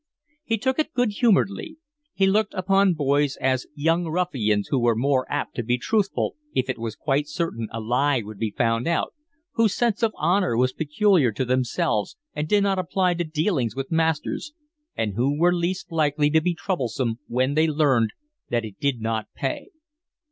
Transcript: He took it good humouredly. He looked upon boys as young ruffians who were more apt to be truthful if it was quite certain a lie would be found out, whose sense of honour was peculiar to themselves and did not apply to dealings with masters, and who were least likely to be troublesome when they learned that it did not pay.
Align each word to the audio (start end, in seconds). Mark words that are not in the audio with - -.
He 0.43 0.57
took 0.57 0.79
it 0.79 0.95
good 0.95 1.11
humouredly. 1.11 1.77
He 2.15 2.25
looked 2.25 2.55
upon 2.55 2.95
boys 2.95 3.35
as 3.35 3.67
young 3.75 4.05
ruffians 4.07 4.69
who 4.69 4.79
were 4.79 4.95
more 4.95 5.31
apt 5.31 5.53
to 5.57 5.63
be 5.63 5.77
truthful 5.77 6.35
if 6.55 6.71
it 6.71 6.79
was 6.79 6.95
quite 6.95 7.27
certain 7.27 7.67
a 7.71 7.79
lie 7.79 8.23
would 8.25 8.39
be 8.39 8.49
found 8.49 8.87
out, 8.87 9.13
whose 9.51 9.75
sense 9.75 10.01
of 10.01 10.11
honour 10.15 10.57
was 10.57 10.73
peculiar 10.73 11.31
to 11.33 11.45
themselves 11.45 12.17
and 12.33 12.47
did 12.47 12.63
not 12.63 12.79
apply 12.79 13.13
to 13.13 13.23
dealings 13.23 13.75
with 13.75 13.91
masters, 13.91 14.53
and 14.95 15.13
who 15.13 15.37
were 15.37 15.53
least 15.53 15.91
likely 15.91 16.31
to 16.31 16.41
be 16.41 16.55
troublesome 16.55 17.19
when 17.27 17.53
they 17.53 17.67
learned 17.67 18.09
that 18.49 18.65
it 18.65 18.79
did 18.79 19.01
not 19.01 19.27
pay. 19.35 19.69